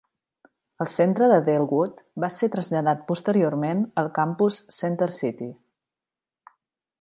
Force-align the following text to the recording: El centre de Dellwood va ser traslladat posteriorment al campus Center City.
El 0.85 0.87
centre 0.93 1.27
de 1.31 1.35
Dellwood 1.49 2.01
va 2.23 2.29
ser 2.35 2.49
traslladat 2.55 3.03
posteriorment 3.11 3.85
al 4.05 4.11
campus 4.19 4.59
Center 4.79 5.11
City. 5.19 5.51